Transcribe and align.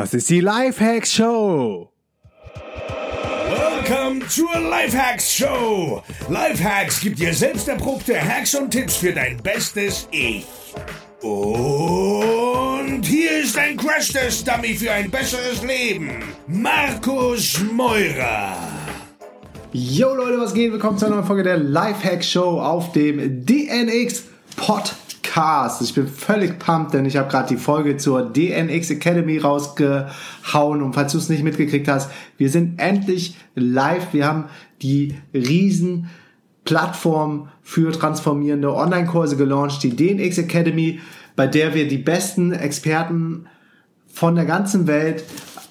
Das 0.00 0.14
ist 0.14 0.30
die 0.30 0.40
Lifehacks 0.40 1.12
Show. 1.12 1.92
Welcome 3.50 4.26
zur 4.28 4.58
Lifehacks 4.58 5.30
Show. 5.30 6.02
Lifehacks 6.30 7.02
gibt 7.02 7.18
dir 7.18 7.34
selbst 7.34 7.68
erprobte 7.68 8.18
Hacks 8.18 8.54
und 8.54 8.70
Tipps 8.70 8.96
für 8.96 9.12
dein 9.12 9.36
bestes 9.42 10.08
Ich. 10.10 10.46
Und 11.20 13.02
hier 13.04 13.42
ist 13.42 13.58
ein 13.58 13.76
Crash-Test-Dummy 13.76 14.72
für 14.72 14.90
ein 14.90 15.10
besseres 15.10 15.62
Leben. 15.62 16.08
Markus 16.46 17.60
Meurer. 17.70 18.56
Yo 19.74 20.14
Leute, 20.14 20.40
was 20.40 20.54
geht? 20.54 20.72
Willkommen 20.72 20.96
zu 20.96 21.04
einer 21.04 21.16
neuen 21.16 21.26
Folge 21.26 21.42
der 21.42 21.58
Lifehack 21.58 22.24
Show 22.24 22.58
auf 22.58 22.92
dem 22.92 23.44
DNX 23.44 24.24
Podcast. 25.30 25.80
Ich 25.82 25.94
bin 25.94 26.08
völlig 26.08 26.58
pumped, 26.58 26.92
denn 26.92 27.04
ich 27.04 27.16
habe 27.16 27.30
gerade 27.30 27.48
die 27.48 27.56
Folge 27.56 27.96
zur 27.96 28.32
DNX 28.32 28.90
Academy 28.90 29.38
rausgehauen 29.38 30.82
und 30.82 30.92
falls 30.94 31.12
du 31.12 31.18
es 31.18 31.28
nicht 31.28 31.44
mitgekriegt 31.44 31.86
hast, 31.86 32.10
wir 32.36 32.50
sind 32.50 32.80
endlich 32.80 33.36
live. 33.54 34.12
Wir 34.12 34.26
haben 34.26 34.46
die 34.82 35.14
riesen 35.32 36.08
Plattform 36.64 37.48
für 37.62 37.92
transformierende 37.92 38.74
Online-Kurse 38.74 39.36
gelauncht, 39.36 39.82
die 39.84 39.94
DNX 39.94 40.38
Academy, 40.38 41.00
bei 41.36 41.46
der 41.46 41.74
wir 41.74 41.86
die 41.86 41.98
besten 41.98 42.52
Experten 42.52 43.46
von 44.12 44.34
der 44.34 44.46
ganzen 44.46 44.88
Welt 44.88 45.22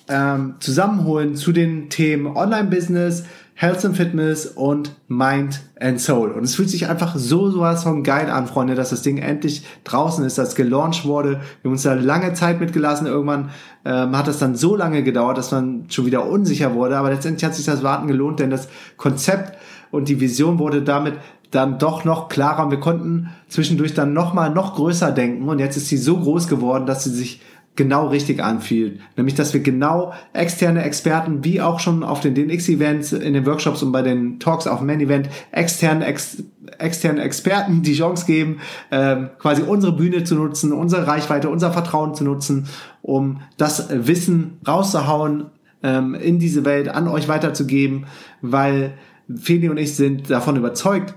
ähm, 0.07 0.55
zusammenholen 0.62 1.35
zu 1.35 1.51
den 1.51 1.89
Themen 1.89 2.27
Online-Business, 2.27 3.26
Health 3.62 3.84
and 3.84 3.98
Fitness 3.98 4.45
und 4.45 4.95
Mind 5.09 5.59
and 5.81 5.99
Soul. 5.99 6.31
Und 6.31 6.45
es 6.45 6.55
fühlt 6.55 6.70
sich 6.70 6.88
einfach 6.88 7.18
so 7.18 7.52
sowas 7.52 7.84
von 7.84 8.04
geil 8.04 8.30
an, 8.30 8.48
Freunde, 8.48 8.73
dass 8.73 8.91
das 8.91 9.02
Ding 9.02 9.18
endlich 9.18 9.66
draußen 9.84 10.23
ist, 10.23 10.38
dass 10.38 10.55
gelauncht 10.55 11.04
wurde. 11.04 11.32
Wir 11.32 11.66
haben 11.66 11.72
uns 11.73 11.84
da 11.84 11.94
lange 11.94 12.32
Zeit 12.32 12.62
mitgelassen. 12.62 13.05
Irgendwann 13.05 13.49
ähm, 13.84 14.18
hat 14.18 14.30
das 14.30 14.40
dann 14.40 14.55
so 14.55 14.77
lange 14.77 15.04
gedauert, 15.04 15.38
dass 15.38 15.52
man 15.52 15.88
schon 15.90 16.05
wieder 16.05 16.26
unsicher 16.26 16.73
wurde. 16.73 16.98
Aber 16.98 17.09
letztendlich 17.09 17.44
hat 17.44 17.54
sich 17.54 17.66
das 17.66 17.84
Warten 17.84 18.07
gelohnt, 18.07 18.40
denn 18.40 18.49
das 18.49 18.70
Konzept 18.96 19.57
und 19.91 20.07
die 20.07 20.21
Vision 20.21 20.57
wurde 20.57 20.82
damit 20.82 21.16
dann 21.51 21.79
doch 21.79 22.05
noch 22.05 22.29
klarer. 22.29 22.63
Und 22.63 22.71
wir 22.71 22.79
konnten 22.79 23.32
zwischendurch 23.49 23.94
dann 23.94 24.13
noch 24.13 24.34
mal 24.34 24.51
noch 24.51 24.76
größer 24.76 25.12
denken. 25.12 25.49
Und 25.49 25.60
jetzt 25.60 25.76
ist 25.76 25.90
sie 25.90 25.98
so 25.98 26.16
groß 26.16 26.48
geworden, 26.48 26.85
dass 26.85 27.04
sie 27.04 27.10
sich 27.10 27.41
genau 27.80 28.08
richtig 28.08 28.44
anfühlt. 28.44 28.99
Nämlich, 29.16 29.35
dass 29.35 29.54
wir 29.54 29.62
genau 29.62 30.12
externe 30.34 30.84
Experten, 30.84 31.46
wie 31.46 31.62
auch 31.62 31.80
schon 31.80 32.04
auf 32.04 32.20
den 32.20 32.35
DNX-Events, 32.35 33.13
in 33.13 33.34
den 33.34 33.46
Workshops 33.46 33.82
und 33.82 33.94
bei 33.94 34.02
den 34.02 34.38
Talks 34.38 34.68
auf 34.68 34.80
dem 34.80 34.88
Man-Event, 34.88 35.30
externen, 35.52 36.04
ex, 36.04 36.44
externen 36.77 37.22
Experten 37.22 37.82
die 37.82 37.96
Chance 37.96 38.26
geben, 38.26 38.60
ähm, 38.91 39.30
quasi 39.40 39.62
unsere 39.62 39.94
Bühne 39.94 40.26
zu 40.26 40.35
nutzen, 40.35 40.74
unsere 40.74 41.07
Reichweite, 41.07 41.50
unser 41.50 41.72
Vertrauen 41.72 42.13
zu 42.16 42.26
nutzen, 42.26 42.68
um 43.02 43.40
das 43.55 43.88
Wissen 43.90 44.57
rauszuhauen, 44.68 45.46
ähm, 45.82 46.16
in 46.16 46.38
diese 46.38 46.66
Welt 46.66 46.90
an 46.90 47.07
euch 47.07 47.30
weiterzugeben, 47.30 48.07
weil 48.41 48.96
Feli 49.34 49.70
und 49.70 49.77
ich 49.77 49.96
sind 49.96 50.30
davon 50.30 50.57
überzeugt, 50.57 51.13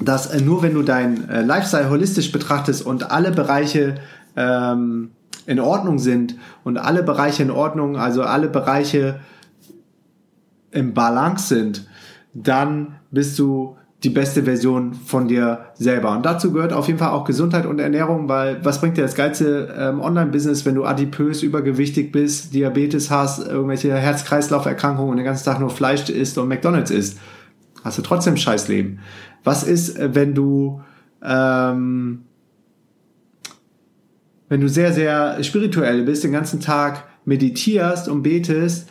dass 0.00 0.40
nur 0.40 0.62
wenn 0.62 0.74
du 0.74 0.82
dein 0.82 1.28
äh, 1.28 1.42
Lifestyle 1.42 1.88
holistisch 1.88 2.32
betrachtest 2.32 2.84
und 2.84 3.12
alle 3.12 3.30
Bereiche 3.30 3.94
ähm, 4.36 5.10
in 5.48 5.60
Ordnung 5.60 5.98
sind 5.98 6.36
und 6.62 6.76
alle 6.76 7.02
Bereiche 7.02 7.42
in 7.42 7.50
Ordnung, 7.50 7.96
also 7.96 8.22
alle 8.22 8.48
Bereiche 8.48 9.20
im 10.70 10.92
Balance 10.92 11.48
sind, 11.48 11.88
dann 12.34 12.96
bist 13.10 13.38
du 13.38 13.76
die 14.02 14.10
beste 14.10 14.42
Version 14.42 14.92
von 14.92 15.26
dir 15.26 15.70
selber. 15.74 16.12
Und 16.12 16.26
dazu 16.26 16.52
gehört 16.52 16.74
auf 16.74 16.86
jeden 16.86 16.98
Fall 16.98 17.12
auch 17.12 17.24
Gesundheit 17.24 17.64
und 17.64 17.80
Ernährung, 17.80 18.28
weil 18.28 18.62
was 18.62 18.80
bringt 18.80 18.98
dir 18.98 19.02
das 19.02 19.14
geilste 19.14 19.74
ähm, 19.76 20.02
Online-Business, 20.02 20.66
wenn 20.66 20.74
du 20.74 20.84
adipös, 20.84 21.42
übergewichtig 21.42 22.12
bist, 22.12 22.52
Diabetes 22.52 23.10
hast, 23.10 23.38
irgendwelche 23.44 23.94
Herz-Kreislauf-Erkrankungen 23.94 25.10
und 25.10 25.16
den 25.16 25.24
ganzen 25.24 25.46
Tag 25.46 25.60
nur 25.60 25.70
Fleisch 25.70 26.10
isst 26.10 26.36
und 26.36 26.48
McDonalds 26.48 26.90
isst? 26.90 27.18
Hast 27.82 27.96
du 27.96 28.02
trotzdem 28.02 28.34
ein 28.34 28.38
Scheißleben. 28.38 28.98
Was 29.44 29.62
ist, 29.62 29.98
äh, 29.98 30.14
wenn 30.14 30.34
du 30.34 30.82
ähm, 31.24 32.26
wenn 34.48 34.60
du 34.60 34.68
sehr, 34.68 34.92
sehr 34.92 35.42
spirituell 35.42 36.02
bist, 36.02 36.24
den 36.24 36.32
ganzen 36.32 36.60
Tag 36.60 37.04
meditierst 37.24 38.08
und 38.08 38.22
betest 38.22 38.88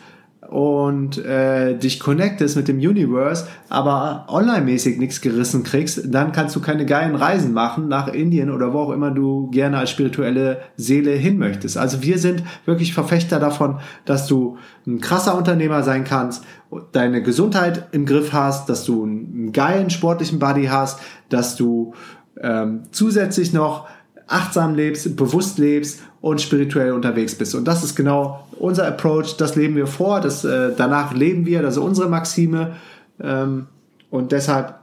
und 0.48 1.18
äh, 1.18 1.76
dich 1.76 2.00
connectest 2.00 2.56
mit 2.56 2.68
dem 2.68 2.78
Universe, 2.78 3.46
aber 3.68 4.24
online-mäßig 4.28 4.98
nichts 4.98 5.20
gerissen 5.20 5.62
kriegst, 5.62 6.02
dann 6.06 6.32
kannst 6.32 6.56
du 6.56 6.60
keine 6.60 6.86
geilen 6.86 7.16
Reisen 7.16 7.52
machen 7.52 7.88
nach 7.88 8.08
Indien 8.08 8.50
oder 8.50 8.72
wo 8.72 8.78
auch 8.78 8.90
immer 8.92 9.10
du 9.10 9.50
gerne 9.50 9.78
als 9.78 9.90
spirituelle 9.90 10.60
Seele 10.76 11.10
hin 11.10 11.38
möchtest. 11.38 11.76
Also 11.76 12.02
wir 12.02 12.18
sind 12.18 12.42
wirklich 12.64 12.94
Verfechter 12.94 13.40
davon, 13.40 13.80
dass 14.06 14.26
du 14.26 14.56
ein 14.86 15.00
krasser 15.00 15.36
Unternehmer 15.36 15.82
sein 15.82 16.04
kannst, 16.04 16.44
deine 16.92 17.22
Gesundheit 17.22 17.88
im 17.92 18.06
Griff 18.06 18.32
hast, 18.32 18.70
dass 18.70 18.84
du 18.84 19.04
einen 19.04 19.52
geilen 19.52 19.90
sportlichen 19.90 20.38
Body 20.38 20.66
hast, 20.66 21.00
dass 21.28 21.56
du 21.56 21.92
ähm, 22.40 22.84
zusätzlich 22.90 23.52
noch 23.52 23.86
achtsam 24.28 24.74
lebst, 24.74 25.16
bewusst 25.16 25.58
lebst 25.58 26.00
und 26.20 26.40
spirituell 26.40 26.92
unterwegs 26.92 27.34
bist. 27.34 27.54
Und 27.54 27.66
das 27.66 27.82
ist 27.82 27.96
genau 27.96 28.46
unser 28.58 28.86
Approach, 28.86 29.36
das 29.36 29.56
leben 29.56 29.74
wir 29.76 29.86
vor, 29.86 30.20
das, 30.20 30.44
äh, 30.44 30.72
danach 30.76 31.14
leben 31.14 31.46
wir, 31.46 31.62
das 31.62 31.76
ist 31.76 31.82
unsere 31.82 32.08
Maxime. 32.08 32.76
Ähm, 33.20 33.66
und 34.10 34.32
deshalb 34.32 34.74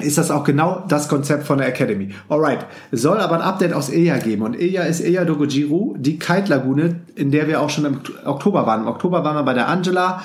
ist 0.00 0.18
das 0.18 0.30
auch 0.30 0.44
genau 0.44 0.84
das 0.88 1.08
Konzept 1.08 1.44
von 1.44 1.58
der 1.58 1.68
Academy. 1.68 2.10
Alright, 2.28 2.66
es 2.90 3.02
soll 3.02 3.18
aber 3.18 3.36
ein 3.36 3.42
Update 3.42 3.72
aus 3.72 3.90
Eja 3.90 4.18
geben. 4.18 4.42
Und 4.42 4.58
Eja 4.58 4.82
ist 4.82 5.00
Eja 5.00 5.24
Dogojiru, 5.24 5.96
die 5.98 6.18
Kite-Lagune, 6.18 7.00
in 7.14 7.30
der 7.30 7.46
wir 7.46 7.60
auch 7.60 7.70
schon 7.70 7.84
im 7.84 8.00
Oktober 8.24 8.66
waren. 8.66 8.82
Im 8.82 8.88
Oktober 8.88 9.24
waren 9.24 9.36
wir 9.36 9.42
bei 9.42 9.54
der 9.54 9.68
Angela, 9.68 10.22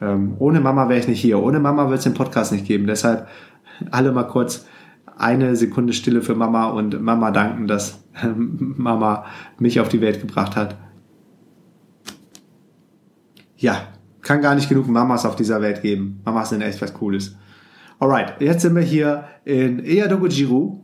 Ähm, 0.00 0.34
ohne 0.40 0.58
Mama 0.58 0.88
wäre 0.88 0.98
ich 0.98 1.06
nicht 1.06 1.20
hier. 1.20 1.38
Ohne 1.38 1.60
Mama 1.60 1.88
wird 1.88 1.98
es 1.98 2.04
den 2.04 2.14
Podcast 2.14 2.50
nicht 2.50 2.66
geben. 2.66 2.88
Deshalb 2.88 3.28
alle 3.90 4.12
mal 4.12 4.24
kurz 4.24 4.66
eine 5.16 5.54
Sekunde 5.56 5.92
Stille 5.92 6.22
für 6.22 6.34
Mama 6.34 6.68
und 6.68 7.00
Mama 7.02 7.30
danken, 7.30 7.66
dass 7.66 8.02
Mama 8.34 9.26
mich 9.58 9.80
auf 9.80 9.88
die 9.88 10.00
Welt 10.00 10.20
gebracht 10.20 10.56
hat. 10.56 10.76
Ja, 13.56 13.82
kann 14.22 14.40
gar 14.40 14.54
nicht 14.54 14.68
genug 14.68 14.88
Mamas 14.88 15.26
auf 15.26 15.36
dieser 15.36 15.60
Welt 15.60 15.82
geben. 15.82 16.20
Mamas 16.24 16.50
sind 16.50 16.62
echt 16.62 16.80
was 16.80 16.94
Cooles. 16.94 17.36
Alright, 17.98 18.40
jetzt 18.40 18.62
sind 18.62 18.74
wir 18.74 18.82
hier 18.82 19.24
in 19.44 19.84
Eyadogo-Jiru 19.84 20.80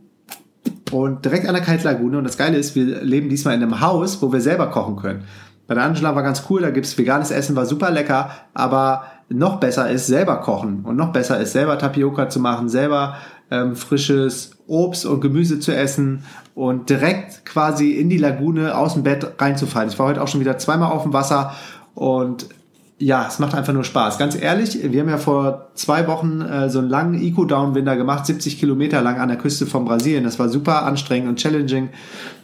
und 0.91 1.25
direkt 1.25 1.47
an 1.47 1.55
der 1.55 1.63
Kaltlagune. 1.63 2.19
Und 2.19 2.23
das 2.23 2.37
Geile 2.37 2.57
ist, 2.57 2.75
wir 2.75 3.01
leben 3.03 3.29
diesmal 3.29 3.55
in 3.55 3.63
einem 3.63 3.81
Haus, 3.81 4.21
wo 4.21 4.31
wir 4.31 4.41
selber 4.41 4.67
kochen 4.67 4.97
können. 4.97 5.23
Bei 5.65 5.73
der 5.73 5.83
Angela 5.83 6.15
war 6.15 6.23
ganz 6.23 6.43
cool, 6.49 6.61
da 6.61 6.69
gibt's 6.69 6.97
veganes 6.97 7.31
Essen, 7.31 7.55
war 7.55 7.65
super 7.65 7.89
lecker, 7.91 8.29
aber 8.53 9.03
noch 9.29 9.59
besser 9.59 9.89
ist 9.89 10.07
selber 10.07 10.37
kochen 10.37 10.83
und 10.83 10.95
noch 10.95 11.11
besser 11.11 11.39
ist 11.39 11.51
selber 11.51 11.77
Tapioca 11.77 12.29
zu 12.29 12.39
machen, 12.39 12.69
selber 12.69 13.17
ähm, 13.51 13.75
frisches 13.75 14.51
Obst 14.67 15.05
und 15.05 15.21
Gemüse 15.21 15.59
zu 15.59 15.75
essen 15.75 16.23
und 16.55 16.89
direkt 16.89 17.45
quasi 17.45 17.91
in 17.91 18.09
die 18.09 18.17
Lagune 18.17 18.77
aus 18.77 18.93
dem 18.93 19.03
Bett 19.03 19.33
reinzufallen. 19.37 19.89
Ich 19.89 19.99
war 19.99 20.07
heute 20.07 20.21
auch 20.21 20.27
schon 20.27 20.41
wieder 20.41 20.57
zweimal 20.57 20.91
auf 20.91 21.03
dem 21.03 21.13
Wasser 21.13 21.53
und 21.93 22.47
ja, 22.99 23.27
es 23.27 23.37
macht 23.37 23.53
einfach 23.53 23.73
nur 23.73 23.83
Spaß. 23.83 24.17
Ganz 24.17 24.35
ehrlich, 24.35 24.79
wir 24.91 25.01
haben 25.01 25.09
ja 25.09 25.19
vor 25.19 25.69
zwei 25.75 26.07
Wochen 26.07 26.41
äh, 26.41 26.69
so 26.69 26.79
einen 26.79 26.89
langen 26.89 27.21
Eco-Down-Winter 27.21 27.95
gemacht, 27.95 28.25
70 28.25 28.59
Kilometer 28.59 29.03
lang 29.03 29.19
an 29.19 29.27
der 29.27 29.37
Küste 29.37 29.67
von 29.67 29.85
Brasilien. 29.85 30.23
Das 30.23 30.39
war 30.39 30.49
super 30.49 30.83
anstrengend 30.83 31.29
und 31.29 31.35
challenging. 31.37 31.89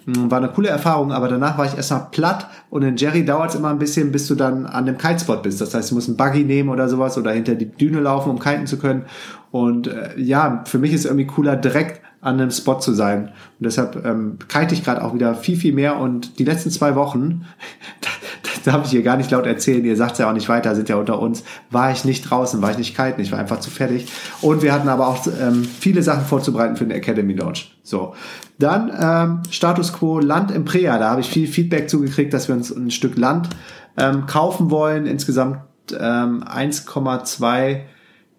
Hm, 0.06 0.30
war 0.30 0.38
eine 0.38 0.50
coole 0.50 0.70
Erfahrung, 0.70 1.12
aber 1.12 1.28
danach 1.28 1.58
war 1.58 1.66
ich 1.66 1.76
erstmal 1.76 2.08
platt 2.12 2.48
und 2.70 2.84
in 2.84 2.98
Jerry 2.98 3.26
dauert 3.26 3.50
es 3.50 3.56
immer 3.56 3.70
ein 3.70 3.80
bisschen, 3.80 4.12
bis 4.12 4.28
du 4.28 4.36
dann 4.36 4.68
an 4.68 4.86
dem 4.86 5.00
Kitespot 5.00 5.42
bist. 5.42 5.60
Das 5.60 5.74
heißt, 5.74 5.90
du 5.90 5.96
musst 5.96 6.08
einen 6.08 6.18
Buggy 6.18 6.44
nehmen 6.44 6.70
oder 6.70 6.88
sowas 6.88 7.18
oder 7.18 7.32
hinter 7.32 7.56
die 7.56 7.72
Düne 7.72 8.02
laufen, 8.02 8.30
um 8.30 8.38
kiten 8.38 8.68
zu 8.68 8.78
können. 8.78 9.06
Und 9.50 9.88
äh, 9.88 10.20
ja, 10.20 10.64
für 10.66 10.78
mich 10.78 10.94
ist 10.94 11.06
irgendwie 11.06 11.26
cooler, 11.26 11.56
direkt 11.56 12.02
an 12.24 12.40
einem 12.40 12.52
Spot 12.52 12.80
zu 12.80 12.94
sein. 12.94 13.28
Und 13.60 13.66
deshalb 13.66 14.06
ähm, 14.06 14.38
kite 14.48 14.74
ich 14.74 14.84
gerade 14.84 15.04
auch 15.04 15.14
wieder 15.14 15.36
viel, 15.36 15.58
viel 15.58 15.74
mehr. 15.74 15.98
Und 15.98 16.40
die 16.40 16.46
letzten 16.46 16.72
zwei 16.72 16.96
Wochen, 16.96 17.46
darf 18.66 18.86
ich 18.86 18.92
hier 18.92 19.04
gar 19.04 19.18
nicht 19.18 19.32
laut 19.32 19.46
erzählen, 19.46 19.84
ihr 19.86 19.98
sagt 19.98 20.14
es 20.14 20.20
ja 20.20 20.30
auch 20.30 20.34
nicht 20.34 20.50
weiter, 20.50 20.76
sind 20.76 20.90
ja 20.90 20.96
unter 20.96 21.20
uns, 21.20 21.44
war 21.70 21.92
ich 21.92 22.06
nicht 22.06 22.30
draußen, 22.30 22.62
war 22.62 22.72
ich 22.72 22.78
nicht 22.78 22.96
kiten, 22.96 23.22
ich 23.22 23.32
war 23.32 23.40
einfach 23.40 23.60
zu 23.60 23.70
fertig. 23.70 24.08
Und 24.42 24.62
wir 24.62 24.74
hatten 24.74 24.90
aber 24.90 25.08
auch 25.08 25.26
ähm, 25.28 25.64
viele 25.64 26.04
Sachen 26.04 26.26
vorzubereiten 26.26 26.76
für 26.76 26.86
den 26.86 26.92
Academy 26.92 27.34
Launch. 27.34 27.78
So. 27.84 28.16
Dann 28.60 28.92
ähm, 29.00 29.40
Status 29.50 29.94
Quo 29.94 30.20
Land 30.20 30.52
im 30.52 30.66
Prea, 30.66 30.98
da 30.98 31.10
habe 31.10 31.22
ich 31.22 31.30
viel 31.30 31.48
Feedback 31.48 31.90
zugekriegt, 31.90 32.34
dass 32.34 32.48
wir 32.48 32.56
uns 32.56 32.72
ein 32.72 32.92
Stück 32.92 33.18
Land 33.18 33.50
ähm, 33.98 34.26
kaufen 34.26 34.70
wollen, 34.70 35.06
insgesamt 35.06 35.60
ähm, 36.00 36.44
1,2 36.44 37.82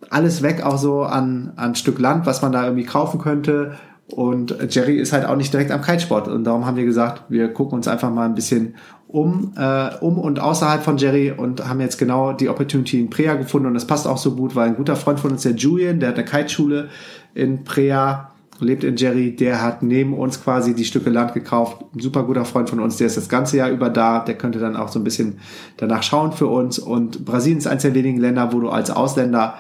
alles 0.09 0.41
weg, 0.41 0.63
auch 0.63 0.79
so 0.79 1.03
an, 1.03 1.53
an 1.57 1.75
Stück 1.75 1.99
Land, 1.99 2.25
was 2.25 2.41
man 2.41 2.51
da 2.51 2.63
irgendwie 2.63 2.85
kaufen 2.85 3.19
könnte. 3.19 3.77
Und 4.09 4.55
Jerry 4.69 4.97
ist 4.97 5.11
halt 5.11 5.25
auch 5.25 5.35
nicht 5.35 5.51
direkt 5.51 5.71
am 5.71 5.81
Kitesport. 5.81 6.27
Und 6.27 6.45
darum 6.45 6.65
haben 6.65 6.77
wir 6.77 6.85
gesagt, 6.85 7.23
wir 7.29 7.49
gucken 7.53 7.77
uns 7.77 7.87
einfach 7.87 8.09
mal 8.09 8.25
ein 8.25 8.35
bisschen 8.35 8.75
um, 9.07 9.53
äh, 9.57 9.95
um 9.99 10.17
und 10.17 10.39
außerhalb 10.39 10.83
von 10.83 10.97
Jerry 10.97 11.31
und 11.31 11.67
haben 11.67 11.81
jetzt 11.81 11.97
genau 11.97 12.33
die 12.33 12.49
Opportunity 12.49 12.99
in 12.99 13.09
Prea 13.09 13.35
gefunden. 13.35 13.67
Und 13.67 13.73
das 13.73 13.85
passt 13.85 14.07
auch 14.07 14.17
so 14.17 14.35
gut, 14.35 14.55
weil 14.55 14.69
ein 14.69 14.75
guter 14.75 14.95
Freund 14.95 15.19
von 15.19 15.31
uns, 15.31 15.43
der 15.43 15.53
Julian, 15.53 15.99
der 15.99 16.09
hat 16.09 16.15
eine 16.15 16.25
Kiteschule 16.25 16.89
in 17.33 17.63
Prea, 17.63 18.31
lebt 18.59 18.83
in 18.83 18.95
Jerry, 18.95 19.35
der 19.35 19.61
hat 19.61 19.83
neben 19.83 20.13
uns 20.13 20.43
quasi 20.43 20.73
die 20.73 20.85
Stücke 20.85 21.09
Land 21.09 21.33
gekauft. 21.33 21.83
Ein 21.93 21.99
super 21.99 22.23
guter 22.23 22.45
Freund 22.45 22.69
von 22.69 22.79
uns, 22.79 22.97
der 22.97 23.07
ist 23.07 23.17
das 23.17 23.29
ganze 23.29 23.57
Jahr 23.57 23.69
über 23.69 23.89
da. 23.89 24.19
Der 24.19 24.37
könnte 24.37 24.59
dann 24.59 24.75
auch 24.75 24.89
so 24.89 24.99
ein 24.99 25.03
bisschen 25.03 25.39
danach 25.77 26.03
schauen 26.03 26.31
für 26.31 26.47
uns. 26.47 26.79
Und 26.79 27.25
Brasilien 27.25 27.59
ist 27.59 27.67
eines 27.67 27.83
der 27.83 27.93
wenigen 27.93 28.19
Länder, 28.19 28.51
wo 28.53 28.59
du 28.59 28.69
als 28.69 28.89
Ausländer 28.89 29.55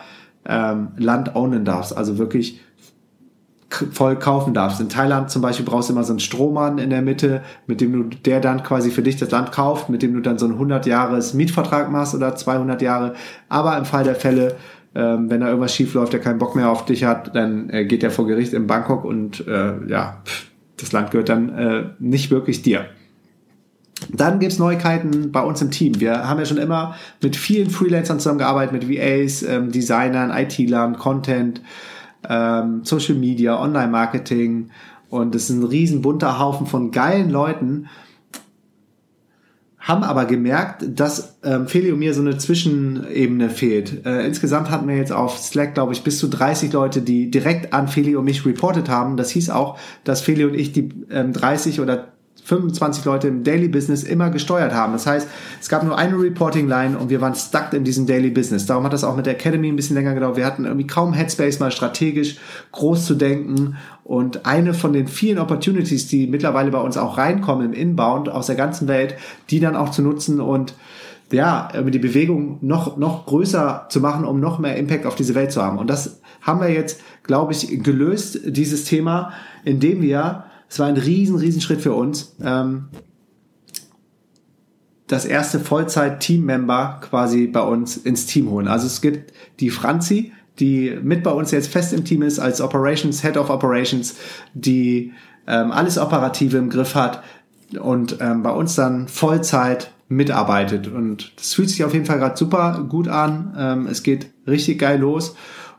ähm, 0.45 0.89
Land 0.97 1.35
ownen 1.35 1.63
darfst. 1.63 1.95
Also 1.95 2.17
wirklich 2.17 2.61
voll 3.69 4.15
kaufen 4.17 4.53
darfst. 4.53 4.79
In 4.79 4.89
Thailand 4.89 5.29
zum 5.29 5.41
Beispiel 5.41 5.65
brauchst 5.65 5.89
du 5.89 5.93
immer 5.93 6.03
so 6.03 6.13
einen 6.13 6.19
Strohmann 6.19 6.77
in 6.77 6.89
der 6.89 7.01
Mitte, 7.01 7.41
mit 7.65 7.81
dem 7.81 7.91
du, 7.91 8.17
der 8.17 8.39
dann 8.39 8.63
quasi 8.63 8.91
für 8.91 9.01
dich 9.01 9.17
das 9.17 9.29
Land 9.31 9.51
kauft, 9.51 9.89
mit 9.89 10.01
dem 10.01 10.13
du 10.13 10.21
dann 10.21 10.37
so 10.37 10.45
einen 10.45 10.55
100 10.55 10.85
Jahres 10.85 11.33
Mietvertrag 11.33 11.91
machst 11.91 12.15
oder 12.15 12.35
200 12.35 12.81
Jahre. 12.81 13.13
Aber 13.49 13.77
im 13.77 13.85
Fall 13.85 14.05
der 14.05 14.15
Fälle, 14.15 14.55
ähm, 14.95 15.29
wenn 15.29 15.41
da 15.41 15.47
irgendwas 15.47 15.75
schief 15.75 15.93
läuft, 15.93 16.13
der 16.13 16.21
keinen 16.21 16.39
Bock 16.39 16.55
mehr 16.55 16.69
auf 16.69 16.85
dich 16.85 17.03
hat, 17.03 17.35
dann 17.35 17.69
äh, 17.69 17.85
geht 17.85 18.03
er 18.03 18.11
vor 18.11 18.25
Gericht 18.25 18.53
in 18.53 18.67
Bangkok 18.67 19.03
und 19.03 19.45
äh, 19.47 19.85
ja, 19.87 20.23
das 20.77 20.91
Land 20.93 21.11
gehört 21.11 21.29
dann 21.29 21.49
äh, 21.49 21.83
nicht 21.99 22.31
wirklich 22.31 22.61
dir. 22.61 22.85
Dann 24.13 24.39
gibt's 24.39 24.59
Neuigkeiten 24.59 25.31
bei 25.31 25.41
uns 25.41 25.61
im 25.61 25.71
Team. 25.71 25.99
Wir 25.99 26.29
haben 26.29 26.39
ja 26.39 26.45
schon 26.45 26.57
immer 26.57 26.95
mit 27.21 27.35
vielen 27.35 27.69
Freelancern 27.69 28.19
zusammengearbeitet, 28.19 28.73
mit 28.73 28.89
VAs, 28.89 29.41
ähm, 29.41 29.71
Designern, 29.71 30.31
IT-Lern, 30.31 30.97
Content, 30.97 31.61
ähm, 32.27 32.81
Social 32.83 33.15
Media, 33.15 33.61
Online-Marketing 33.61 34.69
und 35.09 35.35
es 35.35 35.49
ist 35.49 35.55
ein 35.55 35.63
riesen 35.63 36.01
bunter 36.01 36.39
Haufen 36.39 36.67
von 36.67 36.91
geilen 36.91 37.29
Leuten, 37.29 37.87
haben 39.79 40.03
aber 40.03 40.25
gemerkt, 40.25 40.83
dass 40.85 41.37
ähm, 41.43 41.67
Feli 41.67 41.93
und 41.93 41.99
mir 41.99 42.13
so 42.13 42.19
eine 42.19 42.37
Zwischenebene 42.37 43.49
fehlt. 43.49 44.05
Äh, 44.05 44.25
insgesamt 44.25 44.69
hatten 44.69 44.87
wir 44.87 44.97
jetzt 44.97 45.13
auf 45.13 45.37
Slack, 45.37 45.75
glaube 45.75 45.93
ich, 45.93 46.03
bis 46.03 46.19
zu 46.19 46.27
30 46.27 46.73
Leute, 46.73 47.01
die 47.01 47.31
direkt 47.31 47.73
an 47.73 47.87
Feli 47.87 48.17
und 48.17 48.25
mich 48.25 48.45
reportet 48.45 48.89
haben. 48.89 49.15
Das 49.15 49.29
hieß 49.29 49.49
auch, 49.49 49.79
dass 50.03 50.19
Feli 50.19 50.43
und 50.43 50.55
ich 50.55 50.73
die 50.73 50.89
ähm, 51.09 51.31
30 51.31 51.79
oder 51.79 52.09
25 52.47 53.03
Leute 53.03 53.27
im 53.27 53.43
Daily 53.43 53.67
Business 53.67 54.03
immer 54.03 54.29
gesteuert 54.29 54.73
haben. 54.73 54.93
Das 54.93 55.05
heißt, 55.05 55.27
es 55.59 55.67
gab 55.67 55.83
nur 55.83 55.97
eine 55.97 56.17
Reporting 56.17 56.69
Line 56.69 56.97
und 56.97 57.09
wir 57.09 57.19
waren 57.19 57.35
stuck 57.35 57.73
in 57.73 57.83
diesem 57.83 58.07
Daily 58.07 58.29
Business. 58.29 58.65
Darum 58.65 58.85
hat 58.85 58.93
das 58.93 59.03
auch 59.03 59.17
mit 59.17 59.25
der 59.25 59.33
Academy 59.33 59.67
ein 59.67 59.75
bisschen 59.75 59.97
länger 59.97 60.13
gedauert. 60.13 60.37
Wir 60.37 60.45
hatten 60.45 60.63
irgendwie 60.63 60.87
kaum 60.87 61.11
Headspace, 61.11 61.59
mal 61.59 61.71
strategisch 61.71 62.37
groß 62.71 63.05
zu 63.05 63.15
denken. 63.15 63.75
Und 64.05 64.45
eine 64.45 64.73
von 64.73 64.93
den 64.93 65.07
vielen 65.07 65.39
Opportunities, 65.39 66.07
die 66.07 66.25
mittlerweile 66.25 66.71
bei 66.71 66.79
uns 66.79 66.95
auch 66.95 67.17
reinkommen 67.17 67.65
im 67.65 67.73
Inbound 67.73 68.29
aus 68.29 68.47
der 68.47 68.55
ganzen 68.55 68.87
Welt, 68.87 69.15
die 69.49 69.59
dann 69.59 69.75
auch 69.75 69.91
zu 69.91 70.01
nutzen 70.01 70.39
und 70.39 70.73
ja, 71.29 71.69
die 71.83 71.99
Bewegung 71.99 72.59
noch, 72.61 72.95
noch 72.95 73.25
größer 73.25 73.87
zu 73.89 73.99
machen, 73.99 74.23
um 74.23 74.39
noch 74.39 74.59
mehr 74.59 74.77
Impact 74.77 75.05
auf 75.05 75.15
diese 75.15 75.35
Welt 75.35 75.51
zu 75.51 75.61
haben. 75.61 75.77
Und 75.77 75.89
das 75.89 76.21
haben 76.41 76.61
wir 76.61 76.69
jetzt, 76.69 77.01
glaube 77.23 77.51
ich, 77.51 77.83
gelöst, 77.83 78.39
dieses 78.45 78.85
Thema, 78.85 79.33
indem 79.65 80.01
wir 80.01 80.45
es 80.69 80.79
war 80.79 80.87
ein 80.87 80.97
riesen, 80.97 81.37
riesen 81.37 81.61
Schritt 81.61 81.81
für 81.81 81.93
uns. 81.93 82.35
Ähm, 82.43 82.89
das 85.07 85.25
erste 85.25 85.59
Vollzeit-Team-Member 85.59 86.99
quasi 87.01 87.47
bei 87.47 87.61
uns 87.61 87.95
ins 87.95 88.25
Team 88.25 88.49
holen. 88.49 88.67
Also 88.67 88.87
es 88.87 89.01
gibt 89.01 89.33
die 89.59 89.69
Franzi, 89.69 90.33
die 90.59 90.97
mit 91.01 91.23
bei 91.23 91.31
uns 91.31 91.51
jetzt 91.51 91.69
fest 91.69 91.93
im 91.93 92.03
Team 92.03 92.21
ist 92.21 92.39
als 92.39 92.61
Operations, 92.61 93.21
Head 93.21 93.37
of 93.37 93.49
Operations, 93.49 94.15
die 94.53 95.13
ähm, 95.47 95.71
alles 95.71 95.97
Operative 95.97 96.57
im 96.57 96.69
Griff 96.69 96.95
hat 96.95 97.23
und 97.79 98.17
ähm, 98.19 98.43
bei 98.43 98.51
uns 98.51 98.75
dann 98.75 99.07
Vollzeit 99.07 99.91
mitarbeitet. 100.09 100.87
Und 100.87 101.33
das 101.37 101.53
fühlt 101.53 101.69
sich 101.69 101.83
auf 101.83 101.93
jeden 101.93 102.05
Fall 102.05 102.19
gerade 102.19 102.37
super 102.37 102.85
gut 102.89 103.07
an. 103.07 103.55
Ähm, 103.57 103.87
es 103.87 104.03
geht 104.03 104.31
richtig 104.45 104.79
geil 104.79 104.99
los. 104.99 105.35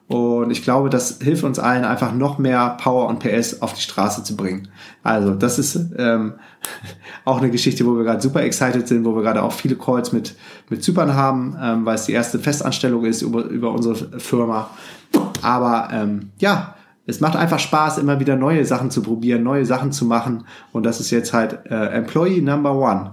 Und 0.08 0.50
ich 0.50 0.62
glaube, 0.62 0.88
das 0.88 1.18
hilft 1.20 1.44
uns 1.44 1.58
allen 1.58 1.84
einfach 1.84 2.14
noch 2.14 2.38
mehr 2.38 2.78
Power 2.80 3.08
und 3.08 3.18
PS 3.18 3.60
auf 3.60 3.74
die 3.74 3.82
Straße 3.82 4.24
zu 4.24 4.36
bringen. 4.36 4.68
Also 5.02 5.34
das 5.34 5.58
ist 5.58 5.78
ähm, 5.98 6.34
auch 7.26 7.38
eine 7.38 7.50
Geschichte, 7.50 7.84
wo 7.84 7.94
wir 7.94 8.04
gerade 8.04 8.22
super 8.22 8.42
excited 8.42 8.88
sind, 8.88 9.04
wo 9.04 9.14
wir 9.14 9.22
gerade 9.22 9.42
auch 9.42 9.52
viele 9.52 9.76
Calls 9.76 10.12
mit, 10.12 10.34
mit 10.70 10.82
Zypern 10.82 11.14
haben, 11.14 11.58
ähm, 11.60 11.84
weil 11.84 11.96
es 11.96 12.06
die 12.06 12.12
erste 12.12 12.38
Festanstellung 12.38 13.04
ist 13.04 13.20
über, 13.20 13.44
über 13.44 13.70
unsere 13.70 14.18
Firma. 14.18 14.70
Aber 15.42 15.90
ähm, 15.92 16.30
ja, 16.38 16.74
es 17.06 17.20
macht 17.20 17.36
einfach 17.36 17.58
Spaß, 17.58 17.98
immer 17.98 18.18
wieder 18.18 18.36
neue 18.36 18.64
Sachen 18.64 18.90
zu 18.90 19.02
probieren, 19.02 19.42
neue 19.42 19.66
Sachen 19.66 19.92
zu 19.92 20.06
machen. 20.06 20.44
Und 20.72 20.86
das 20.86 21.00
ist 21.00 21.10
jetzt 21.10 21.34
halt 21.34 21.66
äh, 21.70 21.88
Employee 21.88 22.40
Number 22.40 22.74
One. 22.74 23.12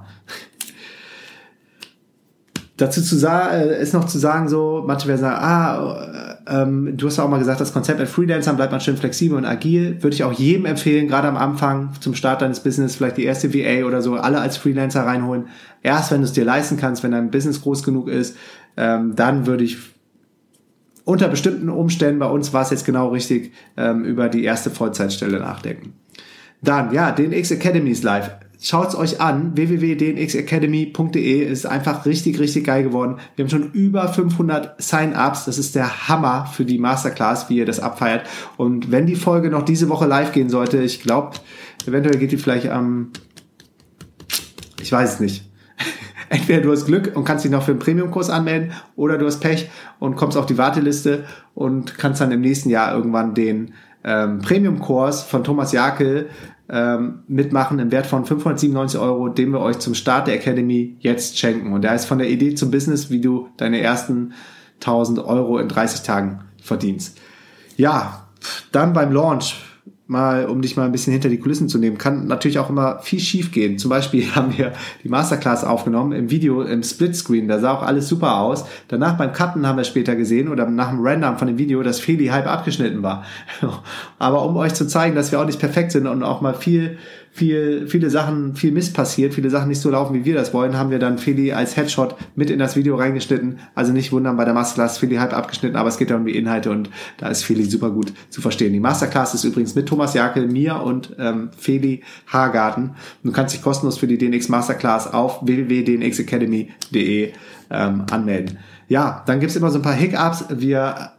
Dazu 2.77 3.01
zu 3.01 3.17
sagen, 3.17 3.53
äh, 3.53 3.81
ist 3.81 3.93
noch 3.93 4.05
zu 4.05 4.17
sagen, 4.17 4.47
so, 4.47 4.83
manche 4.85 5.09
werden 5.09 5.21
sagen, 5.21 5.37
ah, 5.41 6.34
ähm, 6.47 6.95
du 6.95 7.07
hast 7.07 7.17
ja 7.17 7.23
auch 7.23 7.29
mal 7.29 7.39
gesagt, 7.39 7.59
das 7.59 7.73
Konzept 7.73 7.99
mit 7.99 8.07
Freelancern 8.07 8.55
bleibt 8.55 8.71
man 8.71 8.81
schön 8.81 8.97
flexibel 8.97 9.37
und 9.37 9.45
agil. 9.45 9.97
Würde 10.01 10.15
ich 10.15 10.23
auch 10.23 10.33
jedem 10.33 10.65
empfehlen, 10.65 11.07
gerade 11.07 11.27
am 11.27 11.37
Anfang 11.37 11.89
zum 11.99 12.13
Start 12.13 12.41
deines 12.41 12.59
Business, 12.59 12.95
vielleicht 12.95 13.17
die 13.17 13.23
erste 13.23 13.53
VA 13.53 13.85
oder 13.85 14.01
so, 14.01 14.15
alle 14.15 14.39
als 14.39 14.57
Freelancer 14.57 15.05
reinholen. 15.05 15.47
Erst 15.81 16.11
wenn 16.11 16.21
du 16.21 16.25
es 16.25 16.33
dir 16.33 16.45
leisten 16.45 16.77
kannst, 16.77 17.03
wenn 17.03 17.11
dein 17.11 17.31
Business 17.31 17.61
groß 17.61 17.83
genug 17.83 18.07
ist, 18.07 18.37
ähm, 18.77 19.15
dann 19.15 19.47
würde 19.47 19.63
ich 19.63 19.77
unter 21.03 21.27
bestimmten 21.27 21.69
Umständen, 21.69 22.19
bei 22.19 22.27
uns 22.27 22.53
war 22.53 22.63
es 22.63 22.71
jetzt 22.71 22.85
genau 22.85 23.09
richtig, 23.09 23.53
ähm, 23.77 24.03
über 24.03 24.29
die 24.29 24.43
erste 24.43 24.69
Vollzeitstelle 24.69 25.39
nachdenken. 25.39 25.93
Dann, 26.61 26.91
ja, 26.93 27.11
den 27.11 27.31
X 27.31 27.51
Academy 27.51 27.91
ist 27.91 28.03
live. 28.03 28.31
Schaut's 28.61 28.95
euch 28.95 29.21
an, 29.21 29.55
www.dnxacademy.de 29.55 31.43
ist 31.43 31.65
einfach 31.65 32.05
richtig, 32.05 32.39
richtig 32.39 32.65
geil 32.65 32.83
geworden. 32.83 33.17
Wir 33.35 33.43
haben 33.43 33.49
schon 33.49 33.71
über 33.71 34.07
500 34.07 34.81
Sign-ups. 34.81 35.45
Das 35.45 35.57
ist 35.57 35.75
der 35.75 36.07
Hammer 36.07 36.47
für 36.51 36.65
die 36.65 36.77
Masterclass, 36.77 37.49
wie 37.49 37.57
ihr 37.57 37.65
das 37.65 37.79
abfeiert. 37.79 38.27
Und 38.57 38.91
wenn 38.91 39.05
die 39.05 39.15
Folge 39.15 39.49
noch 39.49 39.63
diese 39.63 39.89
Woche 39.89 40.05
live 40.05 40.31
gehen 40.31 40.49
sollte, 40.49 40.81
ich 40.81 41.01
glaube, 41.01 41.37
eventuell 41.85 42.17
geht 42.17 42.31
die 42.31 42.37
vielleicht 42.37 42.69
am, 42.69 43.11
ich 44.81 44.91
weiß 44.91 45.15
es 45.15 45.19
nicht. 45.19 45.49
Entweder 46.29 46.61
du 46.61 46.71
hast 46.71 46.85
Glück 46.85 47.11
und 47.15 47.23
kannst 47.23 47.45
dich 47.45 47.51
noch 47.51 47.63
für 47.63 47.71
einen 47.71 47.79
Premium-Kurs 47.79 48.29
anmelden 48.29 48.71
oder 48.95 49.17
du 49.17 49.25
hast 49.25 49.39
Pech 49.41 49.69
und 49.99 50.15
kommst 50.15 50.37
auf 50.37 50.45
die 50.45 50.57
Warteliste 50.57 51.25
und 51.53 51.97
kannst 51.97 52.21
dann 52.21 52.31
im 52.31 52.41
nächsten 52.41 52.69
Jahr 52.69 52.95
irgendwann 52.95 53.33
den 53.33 53.73
ähm, 54.03 54.39
Premium-Kurs 54.39 55.23
von 55.23 55.43
Thomas 55.43 55.71
Jakel 55.71 56.29
ähm, 56.69 57.23
mitmachen 57.27 57.79
im 57.79 57.91
Wert 57.91 58.07
von 58.07 58.25
597 58.25 58.99
Euro, 58.99 59.29
den 59.29 59.51
wir 59.51 59.59
euch 59.59 59.79
zum 59.79 59.93
Start 59.93 60.27
der 60.27 60.35
Academy 60.35 60.97
jetzt 60.99 61.37
schenken. 61.37 61.73
Und 61.73 61.83
der 61.83 61.95
ist 61.95 62.05
von 62.05 62.17
der 62.17 62.29
Idee 62.29 62.55
zum 62.55 62.71
Business, 62.71 63.09
wie 63.09 63.21
du 63.21 63.49
deine 63.57 63.81
ersten 63.81 64.33
1000 64.75 65.19
Euro 65.19 65.59
in 65.59 65.67
30 65.67 66.01
Tagen 66.01 66.41
verdienst. 66.61 67.19
Ja, 67.77 68.27
dann 68.71 68.93
beim 68.93 69.11
Launch 69.11 69.55
mal, 70.07 70.45
um 70.45 70.61
dich 70.61 70.77
mal 70.77 70.85
ein 70.85 70.91
bisschen 70.91 71.13
hinter 71.13 71.29
die 71.29 71.39
Kulissen 71.39 71.67
zu 71.67 71.77
nehmen, 71.77 71.97
kann 71.97 72.27
natürlich 72.27 72.59
auch 72.59 72.69
immer 72.69 72.99
viel 72.99 73.19
schief 73.19 73.51
gehen. 73.51 73.77
Zum 73.77 73.89
Beispiel 73.89 74.25
haben 74.35 74.57
wir 74.57 74.73
die 75.03 75.09
Masterclass 75.09 75.63
aufgenommen 75.63 76.11
im 76.11 76.29
Video, 76.29 76.61
im 76.61 76.83
Splitscreen. 76.83 77.47
Da 77.47 77.59
sah 77.59 77.73
auch 77.73 77.83
alles 77.83 78.07
super 78.07 78.39
aus. 78.39 78.65
Danach 78.87 79.17
beim 79.17 79.33
Cutten 79.33 79.67
haben 79.67 79.77
wir 79.77 79.83
später 79.83 80.15
gesehen 80.15 80.49
oder 80.49 80.67
nach 80.67 80.89
dem 80.89 80.99
Random 81.01 81.37
von 81.37 81.47
dem 81.47 81.57
Video, 81.57 81.81
dass 81.83 81.99
Feli 81.99 82.27
halb 82.27 82.47
abgeschnitten 82.47 83.03
war. 83.03 83.23
Aber 84.19 84.45
um 84.45 84.55
euch 84.57 84.73
zu 84.73 84.87
zeigen, 84.87 85.15
dass 85.15 85.31
wir 85.31 85.39
auch 85.39 85.45
nicht 85.45 85.59
perfekt 85.59 85.91
sind 85.91 86.07
und 86.07 86.23
auch 86.23 86.41
mal 86.41 86.53
viel 86.53 86.97
viel, 87.35 87.89
viele 87.89 88.09
Sachen, 88.09 88.55
viel 88.55 88.71
Mist 88.71 88.93
passiert, 88.93 89.33
viele 89.33 89.49
Sachen 89.49 89.67
nicht 89.67 89.81
so 89.81 89.89
laufen, 89.89 90.13
wie 90.13 90.23
wir 90.23 90.35
das 90.35 90.53
wollen, 90.53 90.77
haben 90.77 90.89
wir 90.89 90.99
dann 90.99 91.17
Philly 91.17 91.51
als 91.51 91.75
Headshot 91.75 92.15
mit 92.33 92.49
in 92.49 92.59
das 92.59 92.77
Video 92.77 92.95
reingeschnitten. 92.95 93.59
Also 93.75 93.91
nicht 93.91 94.13
wundern, 94.13 94.37
bei 94.37 94.45
der 94.45 94.53
Masterclass 94.53 94.99
Philly 94.99 95.17
halb 95.17 95.33
abgeschnitten, 95.33 95.75
aber 95.75 95.89
es 95.89 95.97
geht 95.97 96.09
ja 96.09 96.15
um 96.15 96.25
die 96.25 96.37
Inhalte 96.37 96.71
und 96.71 96.89
da 97.17 97.27
ist 97.27 97.43
Philly 97.43 97.65
super 97.65 97.89
gut 97.89 98.13
zu 98.29 98.39
verstehen. 98.39 98.71
Die 98.71 98.79
Masterclass 98.79 99.33
ist 99.33 99.43
übrigens 99.43 99.75
mit 99.75 99.85
Thomas 99.85 100.13
Jakel, 100.13 100.47
mir 100.47 100.81
und 100.81 101.13
ähm, 101.19 101.49
Feli 101.57 102.03
Haargarten. 102.27 102.91
Du 103.21 103.33
kannst 103.33 103.53
dich 103.53 103.61
kostenlos 103.61 103.97
für 103.97 104.07
die 104.07 104.17
DNX 104.17 104.47
Masterclass 104.47 105.13
auf 105.13 105.45
www.dnxacademy.de 105.45 107.33
ähm, 107.69 108.03
anmelden. 108.11 108.59
Ja, 108.87 109.23
dann 109.25 109.41
gibt's 109.41 109.57
immer 109.57 109.71
so 109.71 109.79
ein 109.79 109.81
paar 109.81 109.91
Hiccups. 109.91 110.45
Wir 110.55 111.11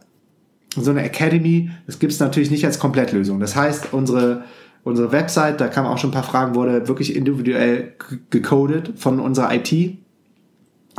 so 0.75 0.89
eine 0.89 1.03
Academy, 1.03 1.69
das 1.85 1.99
gibt's 1.99 2.19
natürlich 2.19 2.49
nicht 2.49 2.65
als 2.65 2.79
Komplettlösung. 2.79 3.39
Das 3.39 3.55
heißt, 3.55 3.93
unsere 3.93 4.45
unsere 4.87 5.11
Website, 5.11 5.59
da 5.59 5.67
kamen 5.67 5.87
auch 5.87 5.97
schon 5.97 6.09
ein 6.09 6.13
paar 6.13 6.23
Fragen, 6.23 6.55
wurde 6.55 6.87
wirklich 6.87 7.15
individuell 7.15 7.93
gecodet 8.29 8.93
von 8.95 9.19
unserer 9.19 9.53
IT. 9.53 9.97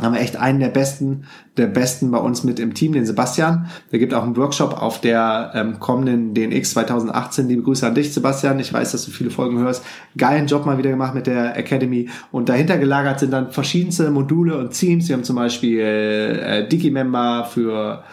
Haben 0.01 0.13
wir 0.13 0.21
echt 0.21 0.37
einen 0.37 0.61
der 0.61 0.69
besten, 0.69 1.25
der 1.57 1.67
besten 1.67 2.09
bei 2.09 2.19
uns 2.19 2.45
mit 2.45 2.57
im 2.57 2.73
Team, 2.73 2.93
den 2.93 3.05
Sebastian. 3.05 3.65
Der 3.91 3.99
gibt 3.99 4.13
auch 4.13 4.23
einen 4.23 4.37
Workshop 4.37 4.81
auf 4.81 5.01
der 5.01 5.51
ähm, 5.53 5.79
kommenden 5.79 6.33
DNX 6.33 6.71
2018. 6.71 7.49
Liebe 7.49 7.63
Grüße 7.63 7.85
an 7.85 7.95
dich, 7.95 8.13
Sebastian. 8.13 8.59
Ich 8.59 8.71
weiß, 8.71 8.93
dass 8.93 9.03
du 9.03 9.11
viele 9.11 9.29
Folgen 9.29 9.59
hörst. 9.59 9.83
Geilen 10.15 10.47
Job 10.47 10.65
mal 10.65 10.77
wieder 10.77 10.91
gemacht 10.91 11.15
mit 11.15 11.27
der 11.27 11.57
Academy. 11.57 12.07
Und 12.31 12.47
dahinter 12.47 12.77
gelagert 12.77 13.19
sind 13.19 13.33
dann 13.33 13.51
verschiedenste 13.51 14.09
Module 14.09 14.57
und 14.57 14.71
Teams. 14.71 15.09
Wir 15.09 15.17
haben 15.17 15.25
zum 15.25 15.35
Beispiel 15.35 15.79
äh, 15.81 16.65
Digi-Member 16.69 17.49
für, 17.51 18.03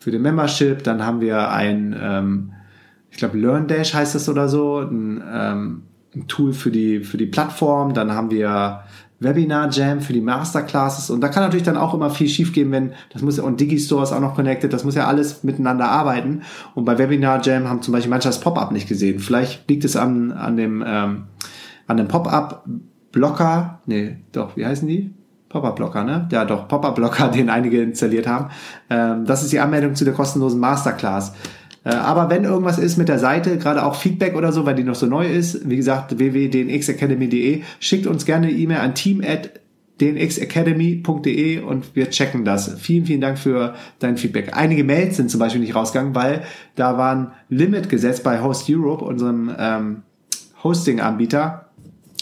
für 0.00 0.10
den 0.10 0.22
Membership. 0.22 0.82
Dann 0.82 1.06
haben 1.06 1.20
wir 1.20 1.52
ein, 1.52 1.96
ähm, 2.02 2.52
ich 3.16 3.18
glaube 3.18 3.38
LearnDash 3.38 3.94
heißt 3.94 4.14
das 4.14 4.28
oder 4.28 4.46
so, 4.46 4.80
ein, 4.80 5.24
ähm, 5.32 5.82
ein 6.14 6.28
Tool 6.28 6.52
für 6.52 6.70
die, 6.70 7.00
für 7.00 7.16
die 7.16 7.24
Plattform. 7.24 7.94
Dann 7.94 8.12
haben 8.12 8.30
wir 8.30 8.82
Webinar 9.20 9.70
Jam 9.70 10.02
für 10.02 10.12
die 10.12 10.20
Masterclasses 10.20 11.08
und 11.08 11.22
da 11.22 11.28
kann 11.28 11.42
natürlich 11.42 11.64
dann 11.64 11.78
auch 11.78 11.94
immer 11.94 12.10
viel 12.10 12.28
schiefgehen, 12.28 12.70
wenn 12.72 12.92
das 13.14 13.22
muss 13.22 13.38
ja 13.38 13.44
und 13.44 13.58
Digistore 13.58 14.02
ist 14.02 14.12
auch 14.12 14.20
noch 14.20 14.34
connected, 14.34 14.70
das 14.70 14.84
muss 14.84 14.94
ja 14.94 15.06
alles 15.06 15.42
miteinander 15.44 15.88
arbeiten 15.88 16.42
und 16.74 16.84
bei 16.84 16.98
Webinar 16.98 17.40
Jam 17.42 17.66
haben 17.66 17.80
zum 17.80 17.92
Beispiel 17.92 18.10
manche 18.10 18.28
das 18.28 18.40
Pop-up 18.40 18.72
nicht 18.72 18.86
gesehen. 18.86 19.18
Vielleicht 19.18 19.66
liegt 19.70 19.86
es 19.86 19.96
an 19.96 20.32
an 20.32 20.58
dem 20.58 20.84
ähm, 20.86 21.22
an 21.86 21.96
dem 21.96 22.08
Pop-up 22.08 22.66
Blocker, 23.12 23.80
nee, 23.86 24.18
doch, 24.32 24.58
wie 24.58 24.66
heißen 24.66 24.86
die? 24.86 25.14
Pop-up-Blocker, 25.48 26.04
ne? 26.04 26.28
Ja, 26.30 26.44
doch, 26.44 26.68
Pop-up-Blocker, 26.68 27.28
den 27.34 27.48
einige 27.48 27.80
installiert 27.80 28.26
haben. 28.26 28.50
Ähm, 28.90 29.24
das 29.24 29.42
ist 29.42 29.52
die 29.52 29.60
Anmeldung 29.60 29.94
zu 29.94 30.04
der 30.04 30.12
kostenlosen 30.12 30.60
Masterclass. 30.60 31.32
Äh, 31.86 31.90
aber 31.90 32.28
wenn 32.30 32.42
irgendwas 32.42 32.78
ist 32.78 32.96
mit 32.96 33.08
der 33.08 33.20
Seite, 33.20 33.58
gerade 33.58 33.86
auch 33.86 33.94
Feedback 33.94 34.34
oder 34.34 34.50
so, 34.50 34.66
weil 34.66 34.74
die 34.74 34.82
noch 34.82 34.96
so 34.96 35.06
neu 35.06 35.24
ist, 35.24 35.68
wie 35.70 35.76
gesagt, 35.76 36.18
www.dnxacademy.de, 36.18 37.62
schickt 37.78 38.08
uns 38.08 38.26
gerne 38.26 38.48
eine 38.48 38.56
E-Mail 38.56 38.78
an 38.78 38.94
team 38.94 39.22
at 39.24 39.50
dnxacademy.de 40.00 41.60
und 41.60 41.94
wir 41.94 42.10
checken 42.10 42.44
das. 42.44 42.74
Vielen, 42.80 43.06
vielen 43.06 43.20
Dank 43.20 43.38
für 43.38 43.74
dein 44.00 44.16
Feedback. 44.16 44.50
Einige 44.54 44.82
Mails 44.82 45.16
sind 45.16 45.30
zum 45.30 45.38
Beispiel 45.38 45.60
nicht 45.60 45.76
rausgegangen, 45.76 46.14
weil 46.14 46.42
da 46.74 46.98
war 46.98 47.14
ein 47.14 47.30
Limit 47.48 47.88
gesetzt 47.88 48.24
bei 48.24 48.42
Host 48.42 48.68
Europe, 48.68 49.04
unserem 49.04 49.54
ähm, 49.56 50.02
Hosting-Anbieter, 50.64 51.65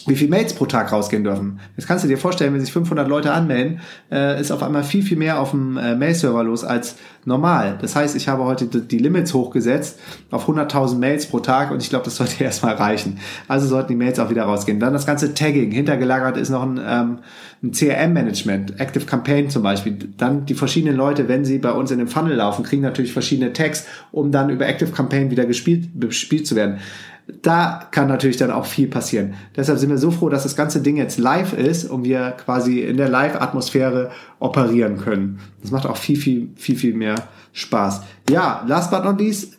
wie 0.06 0.16
viel 0.16 0.28
Mails 0.28 0.52
pro 0.54 0.66
Tag 0.66 0.92
rausgehen 0.92 1.24
dürfen. 1.24 1.60
Jetzt 1.76 1.86
kannst 1.86 2.04
du 2.04 2.08
dir 2.08 2.18
vorstellen, 2.18 2.52
wenn 2.52 2.60
sich 2.60 2.72
500 2.72 3.08
Leute 3.08 3.32
anmelden, 3.32 3.80
äh, 4.10 4.40
ist 4.40 4.50
auf 4.50 4.62
einmal 4.62 4.84
viel, 4.84 5.02
viel 5.02 5.16
mehr 5.16 5.40
auf 5.40 5.52
dem 5.52 5.76
äh, 5.76 5.94
Mail-Server 5.94 6.44
los 6.44 6.64
als 6.64 6.96
normal. 7.24 7.78
Das 7.80 7.96
heißt, 7.96 8.14
ich 8.16 8.28
habe 8.28 8.44
heute 8.44 8.66
die 8.66 8.98
Limits 8.98 9.32
hochgesetzt 9.32 9.98
auf 10.30 10.48
100.000 10.48 10.98
Mails 10.98 11.26
pro 11.26 11.40
Tag 11.40 11.70
und 11.70 11.82
ich 11.82 11.88
glaube, 11.88 12.04
das 12.04 12.16
sollte 12.24 12.44
erstmal 12.44 12.74
reichen. 12.74 13.18
Also 13.48 13.66
sollten 13.66 13.88
die 13.88 13.96
Mails 13.96 14.18
auch 14.18 14.30
wieder 14.30 14.44
rausgehen. 14.44 14.80
Dann 14.80 14.92
das 14.92 15.06
ganze 15.06 15.32
Tagging. 15.34 15.70
Hintergelagert 15.70 16.36
ist 16.36 16.50
noch 16.50 16.62
ein, 16.62 16.80
ähm, 16.86 17.18
ein 17.62 17.72
CRM-Management, 17.72 18.78
Active 18.78 19.06
Campaign 19.06 19.48
zum 19.48 19.62
Beispiel. 19.62 19.96
Dann 20.18 20.44
die 20.44 20.54
verschiedenen 20.54 20.96
Leute, 20.96 21.28
wenn 21.28 21.44
sie 21.44 21.58
bei 21.58 21.72
uns 21.72 21.90
in 21.90 21.98
dem 21.98 22.08
Funnel 22.08 22.36
laufen, 22.36 22.62
kriegen 22.62 22.82
natürlich 22.82 23.12
verschiedene 23.12 23.52
Tags, 23.52 23.86
um 24.12 24.30
dann 24.30 24.50
über 24.50 24.66
Active 24.66 24.90
Campaign 24.90 25.30
wieder 25.30 25.46
gespielt, 25.46 25.88
bespielt 25.94 26.46
zu 26.46 26.56
werden 26.56 26.78
da 27.26 27.88
kann 27.90 28.08
natürlich 28.08 28.36
dann 28.36 28.50
auch 28.50 28.66
viel 28.66 28.88
passieren. 28.88 29.34
Deshalb 29.56 29.78
sind 29.78 29.90
wir 29.90 29.98
so 29.98 30.10
froh, 30.10 30.28
dass 30.28 30.42
das 30.42 30.56
ganze 30.56 30.80
Ding 30.80 30.96
jetzt 30.96 31.18
live 31.18 31.54
ist 31.54 31.84
und 31.84 32.04
wir 32.04 32.32
quasi 32.32 32.80
in 32.80 32.96
der 32.96 33.08
Live-Atmosphäre 33.08 34.10
operieren 34.40 34.98
können. 34.98 35.40
Das 35.62 35.70
macht 35.70 35.86
auch 35.86 35.96
viel, 35.96 36.16
viel, 36.16 36.50
viel, 36.56 36.76
viel 36.76 36.94
mehr 36.94 37.14
Spaß. 37.52 38.02
Ja, 38.28 38.64
last 38.66 38.90
but 38.90 39.04
not 39.04 39.18
least, 39.18 39.56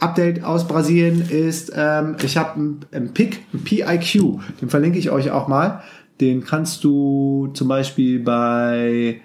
Update 0.00 0.44
aus 0.44 0.68
Brasilien 0.68 1.28
ist, 1.28 1.72
ähm, 1.74 2.16
ich 2.22 2.36
habe 2.36 2.54
einen, 2.54 2.80
einen 2.92 3.14
PIC, 3.14 3.40
einen 3.52 3.64
PIQ, 3.64 4.40
den 4.60 4.68
verlinke 4.68 4.98
ich 4.98 5.10
euch 5.10 5.30
auch 5.30 5.48
mal. 5.48 5.82
Den 6.20 6.44
kannst 6.44 6.84
du 6.84 7.48
zum 7.54 7.68
Beispiel 7.68 8.20
bei, 8.20 9.20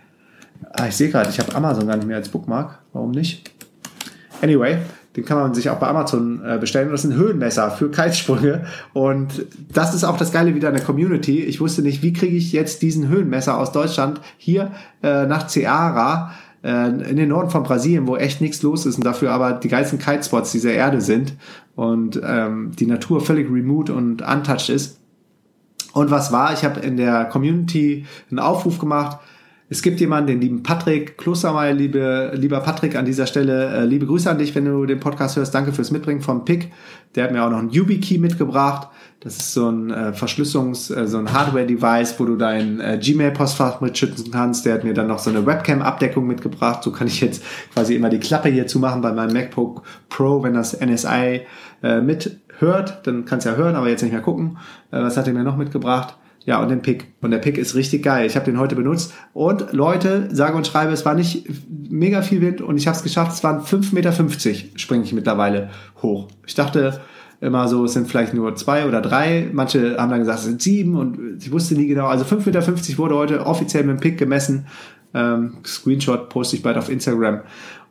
ah, 0.72 0.88
ich 0.88 0.96
sehe 0.96 1.10
gerade, 1.10 1.30
ich 1.30 1.40
habe 1.40 1.54
Amazon 1.56 1.88
gar 1.88 1.98
nicht 1.98 2.08
mehr 2.08 2.18
als 2.18 2.30
Bookmark. 2.30 2.80
Warum 2.94 3.12
nicht? 3.12 3.52
Anyway, 4.42 4.78
den 5.16 5.26
kann 5.26 5.38
man 5.38 5.54
sich 5.54 5.70
auch 5.70 5.78
bei 5.78 5.88
Amazon 5.88 6.42
äh, 6.44 6.58
bestellen. 6.58 6.90
das 6.92 7.04
sind 7.04 7.14
Höhenmesser 7.14 7.72
für 7.72 7.90
Kitersprünge. 7.92 8.66
Und 8.94 9.46
das 9.72 9.94
ist 9.94 10.04
auch 10.04 10.18
das 10.18 10.32
Geile 10.32 10.56
wieder 10.56 10.70
in 10.70 10.76
der 10.76 10.84
Community. 10.84 11.44
Ich 11.44 11.62
wusste 11.62 11.84
nicht, 11.84 12.02
wie 12.02 12.14
kriege 12.14 12.36
ich 12.36 12.52
jetzt 12.52 12.82
diesen 12.82 13.08
Höhenmesser 13.10 13.58
aus 13.58 13.72
Deutschland 13.72 14.22
hier 14.38 14.72
äh, 15.04 15.26
nach 15.26 15.48
Ceara 15.48 16.32
äh, 16.64 16.88
in 16.88 17.18
den 17.18 17.30
Norden 17.30 17.52
von 17.52 17.64
Brasilien, 17.64 18.08
wo 18.08 18.16
echt 18.16 18.42
nichts 18.42 18.64
los 18.64 18.86
ist 18.86 18.98
und 18.98 19.06
dafür 19.06 19.32
aber 19.32 19.54
die 19.54 19.68
geilsten 19.68 20.00
Kitespots 20.00 20.52
dieser 20.52 20.74
Erde 20.74 21.02
sind 21.02 21.36
und 21.76 22.20
ähm, 22.24 22.72
die 22.78 22.88
Natur 22.88 23.22
völlig 23.22 23.52
remote 23.52 23.94
und 23.94 24.22
untouched 24.22 24.70
ist. 24.70 25.00
Und 25.94 26.10
was 26.10 26.32
war? 26.32 26.54
Ich 26.54 26.64
habe 26.66 26.80
in 26.80 26.98
der 26.98 27.26
Community 27.26 28.06
einen 28.32 28.40
Aufruf 28.40 28.80
gemacht, 28.80 29.20
es 29.74 29.82
gibt 29.82 30.00
jemanden, 30.00 30.28
den 30.28 30.40
lieben 30.40 30.62
Patrick 30.62 31.18
Klostermeier, 31.18 31.74
liebe, 31.74 32.32
lieber 32.36 32.60
Patrick 32.60 32.96
an 32.96 33.06
dieser 33.06 33.26
Stelle, 33.26 33.74
äh, 33.74 33.86
liebe 33.86 34.06
Grüße 34.06 34.30
an 34.30 34.38
dich, 34.38 34.54
wenn 34.54 34.66
du 34.66 34.86
den 34.86 35.00
Podcast 35.00 35.36
hörst. 35.36 35.56
Danke 35.56 35.74
fürs 35.74 35.90
Mitbringen 35.90 36.22
vom 36.22 36.46
PIC. 36.46 36.72
Der 37.16 37.24
hat 37.24 37.32
mir 37.32 37.44
auch 37.44 37.50
noch 37.50 37.58
einen 37.58 37.72
YubiKey 37.72 38.20
mitgebracht. 38.20 38.90
Das 39.22 39.36
ist 39.38 39.54
so 39.54 39.72
ein 39.72 39.90
äh, 39.90 40.14
Verschlüsselungs-, 40.14 40.96
äh, 40.96 41.08
so 41.08 41.18
ein 41.18 41.34
Hardware-Device, 41.34 42.20
wo 42.20 42.26
du 42.26 42.36
dein 42.36 42.80
äh, 42.82 43.00
Gmail-Postfach 43.02 43.82
mitschützen 43.82 44.30
kannst. 44.30 44.64
Der 44.68 44.76
hat 44.76 44.84
mir 44.84 44.94
dann 44.94 45.08
noch 45.08 45.18
so 45.18 45.32
eine 45.32 45.44
Webcam-Abdeckung 45.44 46.28
mitgebracht. 46.28 46.84
So 46.84 46.92
kann 46.92 47.08
ich 47.08 47.20
jetzt 47.22 47.44
quasi 47.74 47.96
immer 47.96 48.10
die 48.10 48.20
Klappe 48.20 48.50
hier 48.50 48.68
zumachen 48.68 49.02
bei 49.02 49.12
meinem 49.12 49.34
MacBook 49.34 49.82
Pro, 50.08 50.44
wenn 50.44 50.54
das 50.54 50.80
NSI 50.80 51.48
äh, 51.82 52.00
mithört. 52.00 53.08
Dann 53.08 53.26
kannst 53.26 53.48
du 53.48 53.50
ja 53.50 53.56
hören, 53.56 53.76
aber 53.76 53.90
jetzt 53.90 54.04
nicht 54.04 54.14
mehr 54.14 54.22
gucken. 54.22 54.58
Äh, 54.92 55.02
was 55.02 55.18
hat 55.18 55.26
er 55.26 55.34
mir 55.34 55.44
noch 55.44 55.58
mitgebracht? 55.58 56.16
Ja, 56.46 56.62
und 56.62 56.70
den 56.70 56.82
Pick. 56.82 57.14
Und 57.22 57.32
der 57.32 57.38
Pick 57.38 57.58
ist 57.58 57.76
richtig 57.76 58.04
geil. 58.04 58.26
Ich 58.26 58.36
habe 58.36 58.46
den 58.46 58.60
heute 58.60 58.76
benutzt. 58.76 59.14
Und 59.34 59.72
Leute, 59.72 60.28
sage 60.32 60.58
und 60.58 60.68
schreibe, 60.68 60.92
es 60.92 61.06
war 61.06 61.14
nicht 61.14 61.48
mega 61.70 62.22
viel 62.22 62.42
Wind 62.42 62.62
und 62.62 62.78
ich 62.78 62.88
habe 62.88 62.98
es 62.98 63.04
geschafft. 63.04 63.32
Es 63.32 63.44
waren 63.44 63.62
5,50 63.62 63.94
Meter 63.94 64.14
springe 64.78 65.04
ich 65.04 65.14
mittlerweile 65.14 65.70
hoch. 66.02 66.28
Ich 66.46 66.56
dachte 66.56 67.00
immer 67.40 67.68
so, 67.68 67.86
es 67.86 67.94
sind 67.94 68.08
vielleicht 68.08 68.34
nur 68.34 68.56
zwei 68.56 68.86
oder 68.88 69.02
drei. 69.02 69.50
Manche 69.54 69.98
haben 69.98 70.10
dann 70.10 70.20
gesagt, 70.20 70.40
es 70.40 70.46
sind 70.46 70.62
sieben 70.62 70.96
und 70.98 71.38
ich 71.40 71.52
wusste 71.52 71.76
nie 71.76 71.88
genau. 71.88 72.08
Also 72.08 72.26
5,50 72.26 72.46
Meter 72.46 72.98
wurde 72.98 73.16
heute 73.16 73.46
offiziell 73.46 73.84
mit 73.84 73.98
dem 73.98 74.02
Pick 74.02 74.18
gemessen. 74.18 74.68
Ähm, 75.14 75.58
Screenshot 75.66 76.30
poste 76.30 76.56
ich 76.56 76.64
bald 76.64 76.78
auf 76.78 76.90
Instagram. 76.90 77.42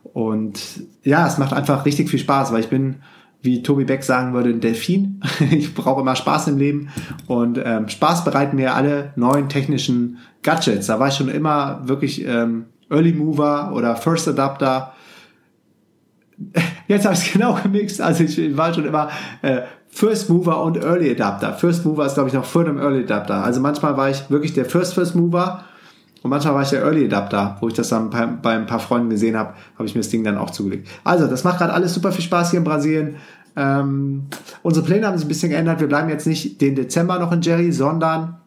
Und 0.03 0.59
ja, 1.03 1.25
es 1.27 1.37
macht 1.37 1.53
einfach 1.53 1.85
richtig 1.85 2.09
viel 2.09 2.19
Spaß, 2.19 2.51
weil 2.51 2.59
ich 2.59 2.69
bin 2.69 2.97
wie 3.43 3.61
Tobi 3.61 3.83
Beck 3.83 4.03
sagen 4.03 4.33
würde, 4.33 4.49
ein 4.49 4.61
Delfin. 4.61 5.21
Ich 5.51 5.75
brauche 5.75 6.01
immer 6.01 6.15
Spaß 6.15 6.47
im 6.47 6.57
Leben 6.57 6.89
und 7.27 7.59
ähm, 7.63 7.89
Spaß 7.89 8.23
bereiten 8.23 8.55
mir 8.55 8.73
alle 8.73 9.11
neuen 9.15 9.49
technischen 9.49 10.17
Gadgets. 10.41 10.87
Da 10.87 10.99
war 10.99 11.09
ich 11.09 11.15
schon 11.15 11.29
immer 11.29 11.81
wirklich 11.83 12.25
ähm, 12.25 12.65
Early 12.89 13.13
Mover 13.13 13.73
oder 13.75 13.95
First 13.95 14.27
Adapter. 14.27 14.93
Jetzt 16.87 17.05
habe 17.05 17.15
ich 17.15 17.27
es 17.27 17.33
genau 17.33 17.57
gemixt. 17.61 18.01
Also 18.01 18.23
ich 18.23 18.57
war 18.57 18.73
schon 18.73 18.85
immer 18.85 19.09
äh, 19.41 19.61
First 19.89 20.29
Mover 20.29 20.63
und 20.63 20.77
Early 20.77 21.11
Adapter. 21.11 21.53
First 21.53 21.85
Mover 21.85 22.05
ist, 22.05 22.15
glaube 22.15 22.29
ich, 22.29 22.33
noch 22.33 22.45
vor 22.45 22.63
dem 22.63 22.79
Early 22.79 23.03
Adapter. 23.03 23.43
Also 23.43 23.59
manchmal 23.59 23.97
war 23.97 24.09
ich 24.09 24.29
wirklich 24.29 24.53
der 24.53 24.65
First 24.65 24.93
First 24.93 25.15
Mover 25.15 25.65
und 26.23 26.29
manchmal 26.29 26.55
war 26.55 26.63
ich 26.63 26.69
der 26.69 26.81
Early 26.81 27.05
Adapter, 27.05 27.57
wo 27.59 27.67
ich 27.67 27.73
das 27.73 27.89
dann 27.89 28.09
bei, 28.09 28.25
bei 28.25 28.55
ein 28.55 28.65
paar 28.65 28.79
Freunden 28.79 29.09
gesehen 29.09 29.37
habe, 29.37 29.53
habe 29.75 29.85
ich 29.85 29.93
mir 29.93 30.01
das 30.01 30.09
Ding 30.09 30.23
dann 30.23 30.37
auch 30.37 30.49
zugelegt. 30.49 30.87
Also, 31.03 31.27
das 31.27 31.43
macht 31.43 31.59
gerade 31.59 31.73
alles 31.73 31.93
super 31.93 32.11
viel 32.11 32.23
Spaß 32.23 32.51
hier 32.51 32.59
in 32.59 32.63
Brasilien. 32.63 33.15
Ähm, 33.55 34.23
unsere 34.63 34.85
Pläne 34.85 35.05
haben 35.05 35.17
sich 35.17 35.25
ein 35.25 35.29
bisschen 35.29 35.49
geändert. 35.49 35.81
Wir 35.81 35.87
bleiben 35.87 36.09
jetzt 36.09 36.25
nicht 36.25 36.61
den 36.61 36.75
Dezember 36.75 37.19
noch 37.19 37.31
in 37.31 37.41
Jerry, 37.41 37.71
sondern 37.71 38.37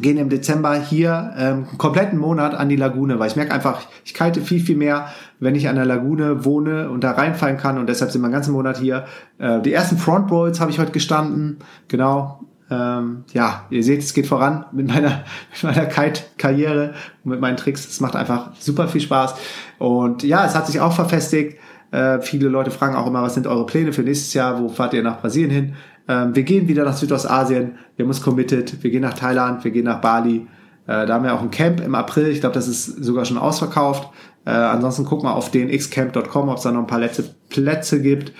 gehen 0.00 0.16
im 0.16 0.28
Dezember 0.28 0.74
hier 0.74 1.32
ähm, 1.38 1.66
kompletten 1.78 2.18
Monat 2.18 2.54
an 2.54 2.68
die 2.68 2.76
Lagune, 2.76 3.18
weil 3.18 3.28
ich 3.28 3.36
merke 3.36 3.52
einfach, 3.52 3.80
ich 4.04 4.12
kalte 4.12 4.40
viel, 4.40 4.60
viel 4.60 4.76
mehr, 4.76 5.08
wenn 5.40 5.54
ich 5.54 5.68
an 5.68 5.76
der 5.76 5.86
Lagune 5.86 6.44
wohne 6.44 6.90
und 6.90 7.02
da 7.02 7.12
reinfallen 7.12 7.56
kann 7.56 7.78
und 7.78 7.88
deshalb 7.88 8.10
sind 8.10 8.20
wir 8.20 8.26
einen 8.26 8.34
ganzen 8.34 8.52
Monat 8.52 8.78
hier. 8.78 9.04
Äh, 9.38 9.60
die 9.62 9.72
ersten 9.72 9.96
Front 9.96 10.30
Rolls 10.30 10.60
habe 10.60 10.70
ich 10.70 10.78
heute 10.78 10.92
gestanden, 10.92 11.58
genau. 11.88 12.40
Ähm, 12.68 13.24
ja, 13.32 13.66
ihr 13.70 13.84
seht, 13.84 14.00
es 14.00 14.12
geht 14.12 14.26
voran 14.26 14.64
mit 14.72 14.88
meiner, 14.88 15.24
mit 15.52 15.62
meiner 15.62 15.86
Kite-Karriere 15.86 16.94
mit 17.24 17.40
meinen 17.40 17.56
Tricks. 17.56 17.86
Es 17.86 18.00
macht 18.00 18.16
einfach 18.16 18.50
super 18.58 18.88
viel 18.88 19.00
Spaß. 19.00 19.34
Und 19.78 20.22
ja, 20.22 20.44
es 20.44 20.54
hat 20.54 20.66
sich 20.66 20.80
auch 20.80 20.92
verfestigt. 20.92 21.58
Äh, 21.92 22.20
viele 22.20 22.48
Leute 22.48 22.70
fragen 22.70 22.96
auch 22.96 23.06
immer, 23.06 23.22
was 23.22 23.34
sind 23.34 23.46
eure 23.46 23.66
Pläne 23.66 23.92
für 23.92 24.02
nächstes 24.02 24.34
Jahr? 24.34 24.60
Wo 24.60 24.68
fahrt 24.68 24.94
ihr 24.94 25.02
nach 25.02 25.20
Brasilien 25.20 25.50
hin? 25.50 25.74
Ähm, 26.08 26.34
wir 26.34 26.42
gehen 26.42 26.68
wieder 26.68 26.84
nach 26.84 26.96
Südostasien. 26.96 27.78
Wir 27.96 28.04
haben 28.04 28.10
uns 28.10 28.22
committed. 28.22 28.82
Wir 28.82 28.90
gehen 28.90 29.02
nach 29.02 29.14
Thailand. 29.14 29.62
Wir 29.64 29.70
gehen 29.70 29.84
nach 29.84 30.00
Bali. 30.00 30.46
Äh, 30.86 31.06
da 31.06 31.14
haben 31.14 31.24
wir 31.24 31.34
auch 31.34 31.42
ein 31.42 31.50
Camp 31.50 31.80
im 31.80 31.94
April. 31.94 32.28
Ich 32.28 32.40
glaube, 32.40 32.54
das 32.54 32.68
ist 32.68 33.04
sogar 33.04 33.24
schon 33.24 33.38
ausverkauft. 33.38 34.08
Äh, 34.44 34.50
ansonsten 34.50 35.04
guck 35.04 35.22
mal 35.22 35.32
auf 35.32 35.50
dnxcamp.com, 35.50 36.48
ob 36.48 36.56
es 36.56 36.62
da 36.62 36.72
noch 36.72 36.80
ein 36.80 36.86
paar 36.86 37.00
letzte 37.00 37.24
Plätze 37.48 38.00
gibt. 38.00 38.32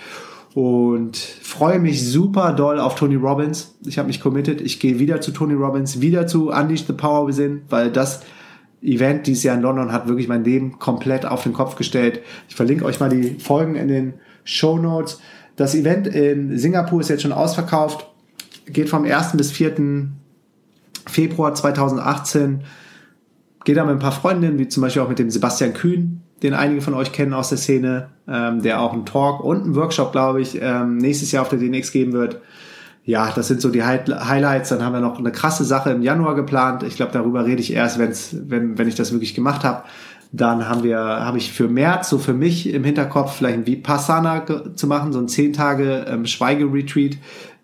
Und 0.57 1.17
freue 1.17 1.77
mich 1.77 2.03
super 2.09 2.51
doll 2.51 2.79
auf 2.79 2.95
Tony 2.95 3.13
Robbins. 3.13 3.75
Ich 3.85 3.99
habe 3.99 4.07
mich 4.07 4.19
committed. 4.19 4.59
Ich 4.59 4.79
gehe 4.79 4.97
wieder 4.97 5.21
zu 5.21 5.29
Tony 5.29 5.53
Robbins, 5.53 6.01
wieder 6.01 6.25
zu 6.25 6.49
Unleash 6.49 6.87
the 6.87 6.93
Power 6.93 7.27
Within, 7.27 7.61
weil 7.69 7.91
das 7.91 8.21
Event 8.81 9.27
dieses 9.27 9.43
Jahr 9.43 9.55
in 9.55 9.61
London 9.61 9.91
hat 9.91 10.07
wirklich 10.07 10.27
mein 10.27 10.43
Leben 10.43 10.79
komplett 10.79 11.27
auf 11.27 11.43
den 11.43 11.53
Kopf 11.53 11.75
gestellt. 11.75 12.21
Ich 12.49 12.55
verlinke 12.55 12.85
euch 12.85 12.99
mal 12.99 13.09
die 13.09 13.37
Folgen 13.37 13.75
in 13.75 13.87
den 13.87 14.13
Show 14.45 14.79
Notes. 14.79 15.21
Das 15.57 15.75
Event 15.75 16.07
in 16.07 16.57
Singapur 16.57 17.01
ist 17.01 17.09
jetzt 17.09 17.21
schon 17.21 17.33
ausverkauft, 17.33 18.07
geht 18.65 18.89
vom 18.89 19.03
1. 19.03 19.37
bis 19.37 19.51
4. 19.51 20.07
Februar 21.05 21.53
2018. 21.53 22.63
Geht 23.63 23.77
da 23.77 23.85
mit 23.85 23.93
ein 23.93 23.99
paar 23.99 24.11
Freundinnen, 24.11 24.57
wie 24.57 24.67
zum 24.67 24.81
Beispiel 24.81 25.03
auch 25.03 25.09
mit 25.09 25.19
dem 25.19 25.29
Sebastian 25.29 25.75
Kühn, 25.75 26.23
den 26.43 26.53
einige 26.53 26.81
von 26.81 26.93
euch 26.93 27.11
kennen 27.11 27.33
aus 27.33 27.49
der 27.49 27.57
Szene, 27.57 28.09
ähm, 28.27 28.61
der 28.61 28.81
auch 28.81 28.93
einen 28.93 29.05
Talk 29.05 29.43
und 29.43 29.63
einen 29.63 29.75
Workshop, 29.75 30.11
glaube 30.11 30.41
ich, 30.41 30.59
ähm, 30.61 30.97
nächstes 30.97 31.31
Jahr 31.31 31.41
auf 31.43 31.49
der 31.49 31.59
DNX 31.59 31.91
geben 31.91 32.13
wird. 32.13 32.41
Ja, 33.03 33.31
das 33.33 33.47
sind 33.47 33.61
so 33.61 33.69
die 33.69 33.83
Highlights. 33.83 34.69
Dann 34.69 34.83
haben 34.83 34.93
wir 34.93 34.99
noch 34.99 35.17
eine 35.17 35.31
krasse 35.31 35.63
Sache 35.63 35.91
im 35.91 36.01
Januar 36.01 36.35
geplant. 36.35 36.83
Ich 36.83 36.97
glaube, 36.97 37.13
darüber 37.13 37.45
rede 37.45 37.61
ich 37.61 37.73
erst, 37.73 37.99
wenn's, 37.99 38.35
wenn, 38.37 38.77
wenn 38.77 38.87
ich 38.87 38.95
das 38.95 39.13
wirklich 39.13 39.33
gemacht 39.33 39.63
habe. 39.63 39.83
Dann 40.33 40.67
haben 40.67 40.83
wir, 40.83 40.99
habe 40.99 41.37
ich 41.37 41.53
für 41.53 41.69
März 41.69 42.09
so 42.09 42.17
für 42.17 42.33
mich 42.33 42.69
im 42.69 42.83
Hinterkopf 42.83 43.37
vielleicht 43.37 43.59
ein 43.59 43.65
Vipassana 43.65 44.43
zu 44.75 44.87
machen, 44.87 45.13
so 45.13 45.19
ein 45.19 45.29
10 45.29 45.53
Tage 45.53 46.05
ähm, 46.09 46.25
Schweigeretreat 46.25 47.17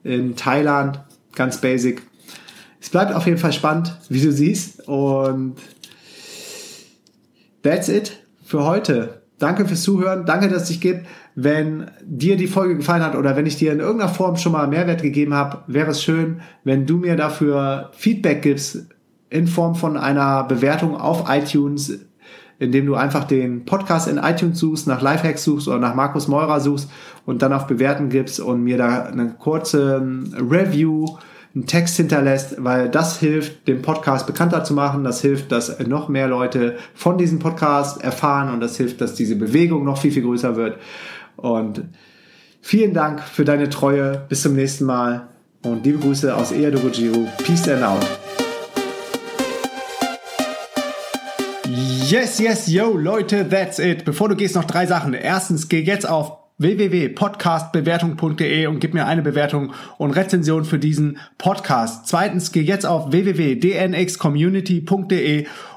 in 0.05 0.37
Thailand, 0.37 1.01
ganz 1.35 1.59
basic. 1.59 2.03
Es 2.79 2.89
bleibt 2.89 3.13
auf 3.13 3.25
jeden 3.25 3.37
Fall 3.37 3.51
spannend, 3.51 3.97
wie 4.07 4.21
du 4.21 4.31
siehst. 4.31 4.87
Und 4.87 5.57
that's 7.63 7.89
it 7.89 8.22
für 8.53 8.65
heute. 8.65 9.23
Danke 9.39 9.65
fürs 9.65 9.81
Zuhören. 9.81 10.27
Danke, 10.27 10.47
dass 10.47 10.61
es 10.61 10.67
dich 10.67 10.79
gibt. 10.79 11.07
Wenn 11.33 11.89
dir 12.03 12.37
die 12.37 12.45
Folge 12.45 12.77
gefallen 12.77 13.01
hat 13.01 13.15
oder 13.15 13.35
wenn 13.35 13.47
ich 13.47 13.55
dir 13.55 13.71
in 13.71 13.79
irgendeiner 13.79 14.13
Form 14.13 14.37
schon 14.37 14.51
mal 14.51 14.67
Mehrwert 14.67 15.01
gegeben 15.01 15.33
habe, 15.33 15.63
wäre 15.65 15.89
es 15.89 16.03
schön, 16.03 16.41
wenn 16.63 16.85
du 16.85 16.97
mir 16.97 17.15
dafür 17.15 17.89
Feedback 17.93 18.43
gibst 18.43 18.85
in 19.31 19.47
Form 19.47 19.73
von 19.73 19.97
einer 19.97 20.43
Bewertung 20.43 20.95
auf 20.95 21.23
iTunes 21.29 22.05
indem 22.59 22.85
du 22.85 22.93
einfach 22.93 23.23
den 23.23 23.65
Podcast 23.65 24.07
in 24.07 24.17
iTunes 24.17 24.59
suchst, 24.59 24.87
nach 24.87 25.01
Lifehacks 25.01 25.43
suchst 25.43 25.67
oder 25.67 25.79
nach 25.79 25.95
Markus 25.95 26.27
Meurer 26.27 26.59
suchst 26.59 26.89
und 27.25 27.41
dann 27.41 27.51
auf 27.51 27.65
Bewerten 27.65 28.09
gibst 28.09 28.39
und 28.39 28.63
mir 28.63 28.77
da 28.77 29.05
eine 29.05 29.31
kurze 29.31 29.95
ähm, 29.97 30.31
Review, 30.37 31.07
einen 31.55 31.67
Text 31.67 31.97
hinterlässt, 31.97 32.55
weil 32.63 32.89
das 32.89 33.19
hilft, 33.19 33.67
den 33.67 33.81
Podcast 33.83 34.25
bekannter 34.25 34.63
zu 34.63 34.73
machen. 34.73 35.03
Das 35.03 35.21
hilft, 35.21 35.51
dass 35.51 35.79
noch 35.79 36.09
mehr 36.09 36.27
Leute 36.27 36.77
von 36.95 37.17
diesem 37.17 37.39
Podcast 37.39 38.03
erfahren 38.03 38.51
und 38.51 38.59
das 38.59 38.75
hilft, 38.77 39.01
dass 39.01 39.13
diese 39.13 39.35
Bewegung 39.35 39.83
noch 39.83 39.99
viel, 39.99 40.11
viel 40.11 40.23
größer 40.23 40.55
wird. 40.55 40.79
Und 41.35 41.83
vielen 42.61 42.93
Dank 42.93 43.21
für 43.21 43.45
deine 43.45 43.69
Treue. 43.69 44.25
Bis 44.29 44.41
zum 44.41 44.55
nächsten 44.55 44.85
Mal 44.85 45.27
und 45.63 45.85
liebe 45.85 45.99
Grüße 45.99 46.35
aus 46.35 46.51
Eadogojiro. 46.51 47.27
Peace 47.43 47.69
and 47.69 47.83
out. 47.83 48.05
Yes, 52.07 52.39
yes, 52.39 52.67
yo, 52.67 52.97
Leute, 52.97 53.47
that's 53.47 53.79
it. 53.79 54.05
Bevor 54.05 54.29
du 54.29 54.35
gehst, 54.35 54.55
noch 54.55 54.65
drei 54.65 54.85
Sachen. 54.87 55.13
Erstens, 55.13 55.69
geh 55.69 55.81
jetzt 55.81 56.07
auf 56.07 56.42
www.podcastbewertung.de 56.57 58.67
und 58.67 58.79
gib 58.79 58.93
mir 58.93 59.05
eine 59.05 59.21
Bewertung 59.21 59.73
und 59.97 60.11
Rezension 60.11 60.63
für 60.65 60.79
diesen 60.79 61.17
Podcast. 61.37 62.07
Zweitens, 62.07 62.51
geh 62.51 62.59
jetzt 62.61 62.85
auf 62.85 63.11
www.dnxcommunity.de 63.11 65.45